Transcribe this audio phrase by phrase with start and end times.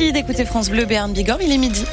[0.00, 1.84] Merci d'écouter France Bleu Béarn Bigorre, il est midi.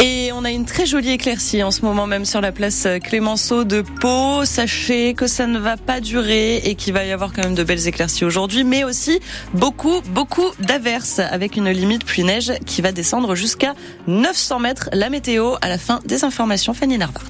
[0.00, 3.62] Et on a une très jolie éclaircie en ce moment même sur la place Clémenceau
[3.62, 4.44] de Pau.
[4.44, 7.62] Sachez que ça ne va pas durer et qu'il va y avoir quand même de
[7.62, 9.20] belles éclaircies aujourd'hui, mais aussi
[9.52, 13.74] beaucoup, beaucoup d'averses avec une limite pluie-neige qui va descendre jusqu'à
[14.08, 14.90] 900 mètres.
[14.92, 17.22] La météo à la fin des informations, Fanny Narvart.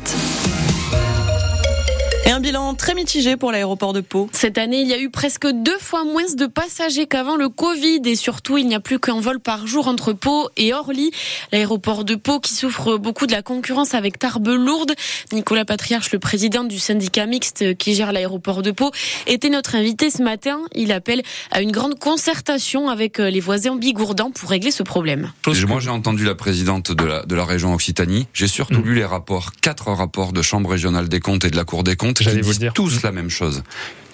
[2.54, 4.28] Bilan très mitigé pour l'aéroport de Pau.
[4.30, 8.00] Cette année, il y a eu presque deux fois moins de passagers qu'avant le Covid
[8.04, 11.10] et surtout, il n'y a plus qu'un vol par jour entre Pau et Orly.
[11.50, 14.92] L'aéroport de Pau qui souffre beaucoup de la concurrence avec Tarbes lourde.
[15.32, 18.92] Nicolas Patriarche, le président du syndicat mixte qui gère l'aéroport de Pau,
[19.26, 20.60] était notre invité ce matin.
[20.76, 25.32] Il appelle à une grande concertation avec les voisins bigourdans pour régler ce problème.
[25.66, 28.28] Moi, j'ai entendu la présidente de la, de la région Occitanie.
[28.32, 28.84] J'ai surtout mmh.
[28.84, 31.96] lu les rapports, quatre rapports de Chambre régionale des comptes et de la Cour des
[31.96, 33.62] comptes qui disent tous la même chose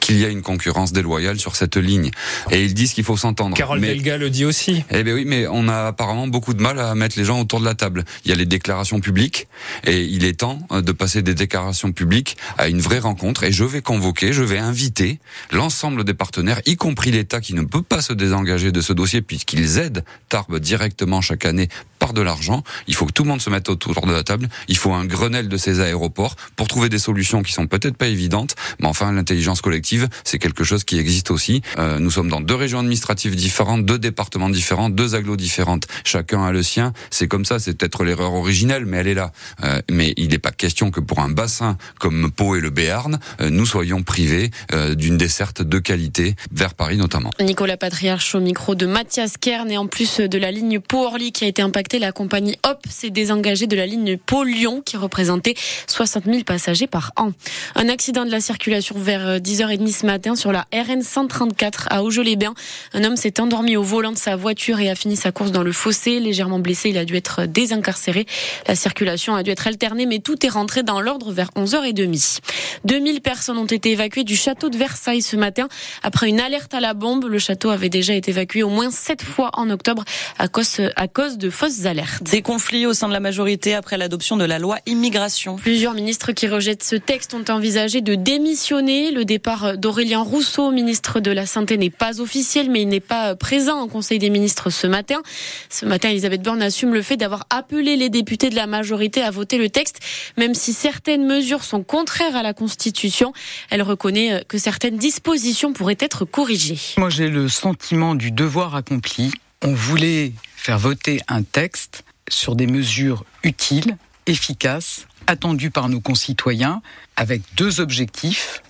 [0.00, 2.10] qu'il y a une concurrence déloyale sur cette ligne.
[2.50, 3.56] Et ils disent qu'il faut s'entendre.
[3.56, 4.84] Carole mais, Belga le dit aussi.
[4.90, 7.60] Eh bien oui, mais on a apparemment beaucoup de mal à mettre les gens autour
[7.60, 8.04] de la table.
[8.24, 9.46] Il y a les déclarations publiques
[9.84, 13.44] et il est temps de passer des déclarations publiques à une vraie rencontre.
[13.44, 15.20] Et je vais convoquer, je vais inviter
[15.52, 19.22] l'ensemble des partenaires, y compris l'État qui ne peut pas se désengager de ce dossier
[19.22, 22.62] puisqu'ils aident Tarbes directement chaque année par de l'argent.
[22.86, 24.48] Il faut que tout le monde se mette autour de la table.
[24.68, 28.06] Il faut un Grenelle de ces aéroports pour trouver des solutions qui sont peut-être pas
[28.06, 29.89] évidentes, mais enfin l'intelligence collective,
[30.24, 31.62] c'est quelque chose qui existe aussi.
[31.78, 35.86] Euh, nous sommes dans deux régions administratives différentes, deux départements différents, deux agglos différentes.
[36.04, 36.92] Chacun a le sien.
[37.10, 37.58] C'est comme ça.
[37.58, 39.32] C'est peut-être l'erreur originelle, mais elle est là.
[39.64, 43.18] Euh, mais il n'est pas question que pour un bassin comme Pau et le Béarn,
[43.40, 44.50] euh, nous soyons privés
[44.96, 47.30] d'une desserte de qualité vers Paris notamment.
[47.40, 51.44] Nicolas Patriarche au micro de Mathias Kern et en plus de la ligne Pau-Orly qui
[51.44, 55.54] a été impactée la compagnie Hop s'est désengagée de la ligne Pau-Lyon qui représentait
[55.86, 57.32] 60 000 passagers par an.
[57.74, 62.54] Un accident de la circulation vers 10h30 ce matin sur la RN 134 à Auge-les-Bains.
[62.92, 65.62] Un homme s'est endormi au volant de sa voiture et a fini sa course dans
[65.62, 66.20] le fossé.
[66.20, 68.26] Légèrement blessé, il a dû être désincarcéré.
[68.68, 72.40] La circulation a dû être alternée, mais tout est rentré dans l'ordre vers 11h30.
[72.84, 75.68] 2000 personnes ont été évacuées du château de Versailles ce matin
[76.02, 77.24] après une alerte à la bombe.
[77.24, 80.04] Le château avait déjà été évacué au moins 7 fois en octobre
[80.38, 82.24] à cause, à cause de fausses alertes.
[82.24, 85.56] Des conflits au sein de la majorité après l'adoption de la loi immigration.
[85.56, 89.10] Plusieurs ministres qui rejettent ce texte ont envisagé de démissionner.
[89.10, 93.34] Le départ d'Aurélien Rousseau, ministre de la Santé, n'est pas officiel, mais il n'est pas
[93.34, 95.20] présent au Conseil des ministres ce matin.
[95.68, 99.30] Ce matin, Elisabeth Borne assume le fait d'avoir appelé les députés de la majorité à
[99.30, 100.00] voter le texte,
[100.36, 103.32] même si certaines mesures sont contraires à la Constitution.
[103.70, 106.78] Elle reconnaît que certaines dispositions pourraient être corrigées.
[106.96, 109.32] Moi, j'ai le sentiment du devoir accompli.
[109.62, 116.82] On voulait faire voter un texte sur des mesures utiles, efficaces, attendues par nos concitoyens,
[117.16, 118.62] avec deux objectifs.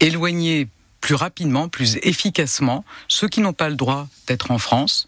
[0.00, 0.68] Éloigner
[1.00, 5.06] plus rapidement, plus efficacement ceux qui n'ont pas le droit d'être en France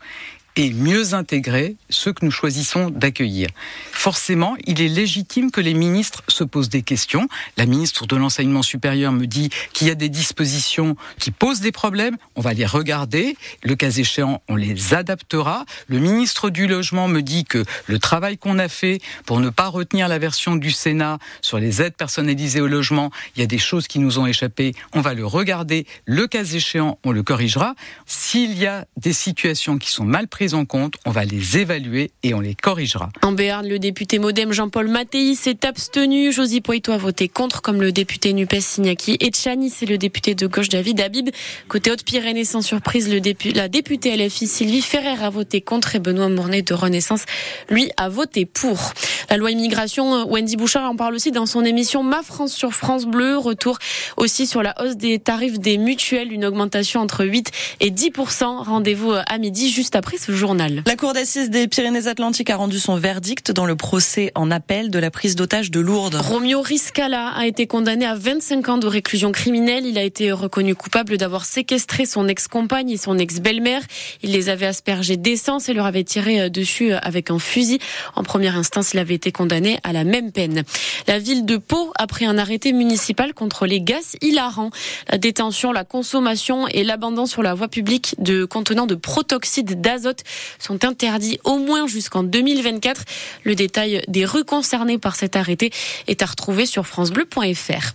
[0.56, 3.48] et mieux intégrer ceux que nous choisissons d'accueillir.
[3.92, 7.28] Forcément, il est légitime que les ministres se posent des questions.
[7.58, 11.72] La ministre de l'enseignement supérieur me dit qu'il y a des dispositions qui posent des
[11.72, 12.16] problèmes.
[12.36, 13.36] On va les regarder.
[13.62, 15.66] Le cas échéant, on les adaptera.
[15.88, 19.68] Le ministre du logement me dit que le travail qu'on a fait pour ne pas
[19.68, 23.58] retenir la version du Sénat sur les aides personnalisées au logement, il y a des
[23.58, 24.72] choses qui nous ont échappé.
[24.94, 25.86] On va le regarder.
[26.06, 27.74] Le cas échéant, on le corrigera.
[28.06, 32.10] S'il y a des situations qui sont mal prises en compte, on va les évaluer
[32.22, 33.10] et on les corrigera.
[33.22, 36.32] En Béarn, le député modem Jean-Paul Mattei s'est abstenu.
[36.32, 39.16] Josie Poito a voté contre, comme le député Nupes Signaki.
[39.20, 41.30] Et Chani, c'est le député de gauche David Habib.
[41.68, 43.08] Côté Haute-Pyrénées, sans surprise,
[43.54, 47.24] la députée LFI Sylvie Ferrer a voté contre et Benoît Mournet de Renaissance,
[47.70, 48.92] lui, a voté pour.
[49.28, 53.06] La loi immigration, Wendy Bouchard en parle aussi dans son émission Ma France sur France
[53.06, 53.36] Bleu.
[53.38, 53.78] Retour
[54.16, 57.50] aussi sur la hausse des tarifs des mutuelles, une augmentation entre 8
[57.80, 60.82] et 10 Rendez-vous à midi, juste après ce journal.
[60.86, 64.98] La Cour d'assises des Pyrénées-Atlantiques a rendu son verdict dans le procès en appel de
[64.98, 66.14] la prise d'otage de Lourdes.
[66.14, 69.86] Romeo Riscala a été condamné à 25 ans de réclusion criminelle.
[69.86, 73.82] Il a été reconnu coupable d'avoir séquestré son ex-compagne et son ex-belle-mère.
[74.22, 77.80] Il les avait aspergés d'essence et leur avait tiré dessus avec un fusil.
[78.14, 80.62] En première instance, il avait été condamné à la même peine.
[81.06, 84.70] La ville de Pau a pris un arrêté municipal contre les gaz hilarants.
[85.08, 90.24] La détention, la consommation et l'abandon sur la voie publique de contenants de protoxyde d'azote
[90.58, 93.04] sont interdits au moins jusqu'en 2024.
[93.44, 95.70] Le détail des rues concernées par cet arrêté
[96.08, 97.92] est à retrouver sur francebleu.fr.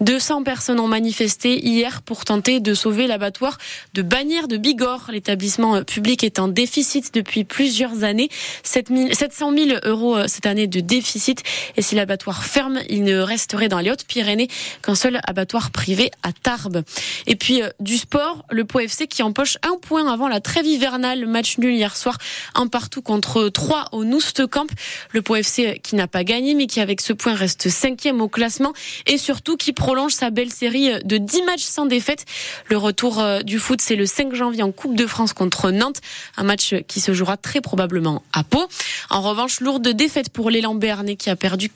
[0.00, 3.58] 200 personnes ont manifesté hier pour tenter de sauver l'abattoir
[3.92, 5.10] de Bagnères de Bigorre.
[5.12, 8.30] L'établissement public est en déficit depuis plusieurs années.
[8.62, 11.42] 700 000 euros euh, cette année de déficit.
[11.76, 14.46] Et si l'abattoir ferme, il ne resterait dans les Hautes-Pyrénées
[14.80, 16.84] qu'un seul abattoir privé à Tarbes.
[17.26, 20.64] Et puis euh, du sport, le Pau FC qui empoche un point avant la trêve
[20.64, 21.26] hivernale.
[21.26, 22.16] Match nul hier soir,
[22.54, 24.68] un partout contre 3 au Noustecamp.
[25.10, 28.28] Le Pau FC qui n'a pas gagné mais qui avec ce point reste cinquième au
[28.28, 28.72] classement
[29.06, 32.24] et surtout qui prolonge sa belle série de 10 matchs sans défaite.
[32.70, 36.00] Le retour euh, du foot, c'est le 5 janvier en Coupe de France contre Nantes.
[36.36, 38.64] Un match qui se jouera très probablement à Pau.
[39.10, 41.68] En revanche, lourde défaite pour l'élan béarnais qui a perdu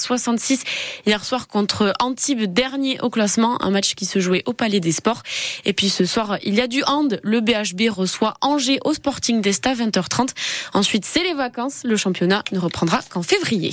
[0.00, 0.60] 87-66
[1.06, 3.62] hier soir contre Antibes, dernier au classement.
[3.62, 5.22] Un match qui se jouait au Palais des Sports.
[5.64, 7.20] Et puis ce soir, il y a du hand.
[7.22, 10.30] Le BHB reçoit Angers au Sporting d'Esta 20h30.
[10.72, 11.80] Ensuite, c'est les vacances.
[11.84, 13.72] Le championnat ne reprendra qu'en février.